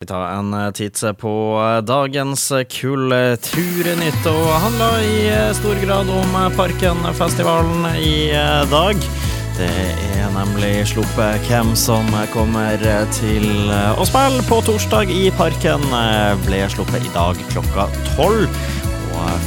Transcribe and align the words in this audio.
Vi 0.00 0.06
tar 0.06 0.30
en 0.32 0.54
eh, 0.54 0.70
titt 0.72 0.96
på 1.20 1.30
eh, 1.60 1.82
dagens 1.84 2.46
Kulturnytt, 2.72 4.28
og 4.30 4.46
handler 4.62 5.02
i 5.04 5.18
eh, 5.28 5.50
stor 5.52 5.76
grad 5.82 6.08
om 6.08 6.38
Parkenfestivalen 6.56 7.84
i 8.00 8.30
dag. 8.72 9.04
Det 9.58 9.68
er 9.68 10.32
nemlig 10.32 10.86
sluppet 10.88 11.44
hvem 11.44 11.74
som 11.76 12.08
kommer 12.32 12.80
til 13.12 13.44
å 13.68 14.08
spille 14.08 14.40
på 14.48 14.62
torsdag 14.64 15.12
i 15.12 15.26
Parken. 15.36 15.84
Ble 16.46 16.62
sluppet 16.72 17.04
i 17.04 17.12
dag 17.12 17.44
klokka 17.52 17.90
tolv 18.14 18.48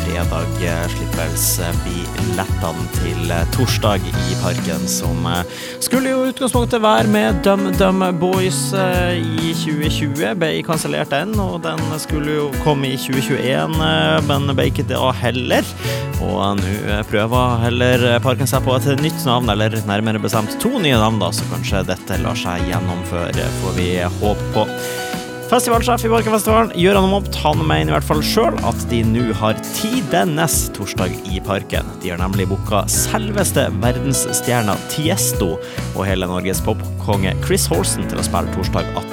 fredag 0.00 0.62
slippes 0.92 1.46
billettene 1.84 2.86
til 2.98 3.34
torsdag 3.54 4.06
i 4.10 4.38
parken, 4.42 4.86
som 4.90 5.26
skulle 5.82 6.12
jo 6.12 6.26
utgangspunktet 6.30 6.82
være 6.82 7.10
med 7.10 7.42
Dum 7.44 7.68
Dum 7.78 8.02
Boys 8.20 8.72
eh, 8.76 9.18
i 9.18 9.52
2020. 9.56 10.34
Ble 10.40 10.50
kansellert 10.66 11.12
den, 11.14 11.34
og 11.40 11.60
den 11.64 11.80
skulle 12.02 12.36
jo 12.36 12.48
komme 12.64 12.92
i 12.92 12.98
2021, 13.00 13.76
eh, 13.86 14.16
men 14.28 14.54
ble 14.54 14.68
ikke 14.70 14.86
det 14.88 15.00
heller. 15.20 15.74
Og 16.20 16.60
nå 16.60 17.02
prøver 17.10 17.62
heller 17.66 18.08
parken 18.24 18.48
seg 18.50 18.64
på 18.66 18.76
et 18.76 18.90
nytt 19.02 19.24
navn, 19.28 19.50
eller 19.52 19.80
nærmere 19.88 20.22
bestemt 20.22 20.58
to 20.62 20.76
nye 20.78 20.98
navn, 21.00 21.20
da, 21.22 21.32
så 21.34 21.46
kanskje 21.52 21.86
dette 21.90 22.20
lar 22.24 22.38
seg 22.38 22.68
gjennomføre, 22.70 23.48
får 23.62 23.78
vi 23.78 23.92
håpe 24.20 24.52
på. 24.56 24.68
Festivalsjef 25.50 26.04
i 26.06 26.10
Parkenfestivalen 26.12 26.68
Gøran 26.78 27.08
Momt 27.10 27.34
han 27.42 27.58
mener 27.66 27.90
i 27.90 27.94
hvert 27.96 28.06
fall 28.06 28.20
sjøl 28.22 28.54
at 28.68 28.84
de 28.92 29.00
nå 29.02 29.24
har 29.40 29.58
tidenes 29.74 30.60
torsdag 30.76 31.10
i 31.26 31.42
parken. 31.42 31.90
De 32.04 32.12
har 32.12 32.22
nemlig 32.22 32.46
booka 32.52 32.84
selveste 32.86 33.66
verdensstjerna 33.82 34.78
Tiesto 34.94 35.56
og 35.96 36.04
hele 36.06 36.30
Norges 36.30 36.62
popkonge 36.62 37.34
Chris 37.42 37.66
Horsen 37.72 38.06
til 38.06 38.22
å 38.22 38.28
spille 38.30 38.54
torsdag 38.54 38.94
18. 38.94 39.09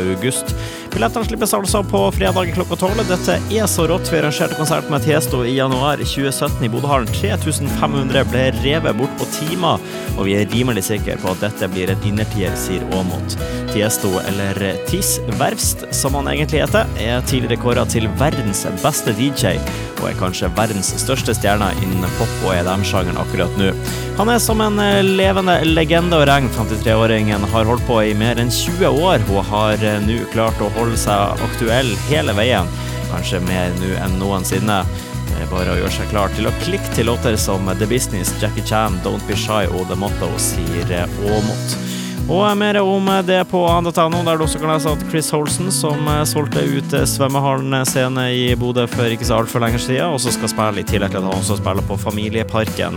august. 0.00 0.54
Billettene 0.94 1.26
slippes 1.26 1.54
altså 1.56 1.82
på 1.86 2.00
fredag 2.14 2.52
klokka 2.54 2.78
tolv. 2.78 3.00
Dette 3.08 3.38
er 3.50 3.66
så 3.70 3.86
rått. 3.90 4.10
Vi 4.12 4.20
arrangerte 4.20 4.58
konsert 4.58 4.90
med 4.92 5.02
Tiesto 5.02 5.42
i 5.42 5.56
januar 5.56 5.98
2017 6.02 6.62
i 6.62 6.70
Bodøhallen. 6.70 7.10
3500 7.14 8.24
ble 8.30 8.44
revet 8.60 8.98
bort 8.98 9.16
på 9.18 9.26
timer, 9.34 9.82
og 10.14 10.28
vi 10.28 10.36
er 10.38 10.50
rimelig 10.52 10.86
sikre 10.90 11.18
på 11.22 11.32
at 11.32 11.42
dette 11.42 11.70
blir 11.74 11.90
en 11.90 12.06
innertier, 12.06 12.54
sier 12.58 12.84
Aamodt. 12.94 13.38
Tiesto, 13.72 14.12
eller 14.28 14.60
Tis 14.86 15.16
Verfst 15.40 15.82
som 15.94 16.14
han 16.18 16.30
egentlig 16.30 16.62
heter, 16.62 16.86
er 17.02 17.24
tidligere 17.26 17.58
kåra 17.64 17.86
til 17.90 18.06
verdens 18.20 18.62
beste 18.84 19.14
DJ, 19.18 19.56
og 19.98 20.08
er 20.12 20.18
kanskje 20.20 20.52
verdens 20.54 20.94
største 21.02 21.34
stjerne 21.34 21.72
innen 21.82 22.06
pop- 22.20 22.44
og 22.44 22.54
EDM-sjangeren 22.54 23.18
akkurat 23.24 23.58
nå. 23.58 23.72
Han 24.14 24.28
er 24.30 24.38
som 24.38 24.60
en 24.62 24.76
levende 25.18 25.56
legende 25.66 26.20
å 26.20 26.26
regne. 26.28 26.46
53-åringen 26.54 27.42
har 27.50 27.66
holdt 27.66 27.82
på 27.88 27.96
i 28.06 28.12
mer 28.14 28.38
enn 28.38 28.52
20 28.52 28.86
år, 29.02 29.24
og 29.34 29.48
har 29.48 29.82
nå 30.04 30.20
klart 30.30 30.62
å 30.62 30.68
holde 30.76 30.94
seg 31.02 31.42
aktuell 31.42 31.90
hele 32.06 32.36
veien, 32.38 32.70
kanskje 33.10 33.42
mer 33.48 33.74
nå 33.80 33.90
enn 34.04 34.14
noensinne. 34.20 34.78
Det 35.32 35.42
er 35.42 35.50
bare 35.50 35.74
å 35.74 35.80
gjøre 35.80 35.96
seg 35.96 36.12
klar 36.12 36.30
til 36.36 36.46
å 36.46 36.54
klikke 36.62 36.94
til 36.94 37.10
låter 37.10 37.34
som 37.34 37.66
The 37.74 37.90
Business, 37.90 38.30
Jackie 38.38 38.62
Chan, 38.62 39.00
Don't 39.02 39.26
Be 39.26 39.34
Shy 39.34 39.66
og 39.66 39.88
The 39.90 39.98
Motto, 39.98 40.30
sier 40.38 40.94
Aamodt. 41.02 41.74
Og 42.24 42.56
mer 42.56 42.78
om 42.80 43.08
det 43.26 43.42
på 43.50 43.60
Andatano, 43.68 44.22
der 44.24 44.38
du 44.38 44.44
også 44.46 44.60
kan 44.62 44.72
lese 44.72 44.92
at 44.94 45.02
Chris 45.10 45.28
Holsen, 45.34 45.68
som 45.74 46.08
solgte 46.28 46.62
ut 46.64 46.94
svømmehallen 47.10 47.76
scene 47.88 48.24
i 48.32 48.46
Bodø 48.56 48.86
for 48.88 49.12
ikke 49.12 49.28
så 49.28 49.42
altfor 49.42 49.60
lenge 49.64 49.82
siden, 49.82 50.14
også 50.16 50.32
skal 50.32 50.52
spille 50.54 50.80
i 50.80 50.86
tillegg 50.88 51.12
til 51.12 51.20
at 51.20 51.28
han 51.28 51.36
også 51.36 51.58
spiller 51.60 51.84
på 51.84 51.98
Familieparken 52.00 52.96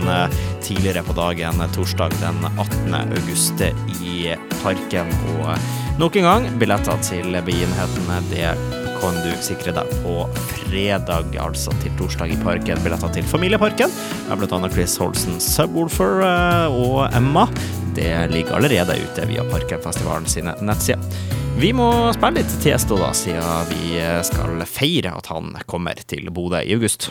tidligere 0.64 1.04
på 1.04 1.16
dagen, 1.18 1.60
torsdag 1.76 2.16
den 2.22 2.40
18. 2.54 2.96
august 3.04 3.60
i 4.00 4.32
Parken. 4.62 5.12
Og 5.36 5.52
Nok 5.98 6.14
en 6.16 6.28
gang, 6.28 6.44
billetter 6.60 7.00
til 7.02 7.34
begivenhetene 7.42 8.20
det 8.30 8.52
kan 8.98 9.16
du 9.22 9.32
sikre 9.42 9.72
deg 9.74 9.90
på 10.02 10.12
fredag, 10.52 11.34
altså 11.42 11.74
til 11.82 11.90
torsdag 11.98 12.34
i 12.34 12.38
parken. 12.38 12.78
Billetter 12.84 13.10
til 13.16 13.26
Familieparken 13.26 13.90
med 14.28 14.38
bl.a. 14.38 14.70
Chris 14.70 14.94
Holsen, 15.02 15.40
Subwoolfer 15.42 16.22
eh, 16.26 16.78
og 16.78 17.18
Emma. 17.18 17.48
Det 17.98 18.30
ligger 18.30 18.54
allerede 18.54 18.94
ute 19.02 19.24
via 19.26 19.42
Parkenfestivalen 19.50 20.26
sine 20.30 20.52
nettsider. 20.62 21.02
Vi 21.58 21.72
må 21.74 21.88
spille 22.14 22.44
litt 22.44 22.52
Tiesto, 22.62 22.94
da, 23.00 23.08
siden 23.10 23.72
vi 23.72 23.98
skal 24.22 24.62
feire 24.70 25.16
at 25.18 25.26
han 25.32 25.50
kommer 25.66 25.98
til 26.06 26.30
Bodø 26.30 26.60
i 26.62 26.76
august. 26.76 27.08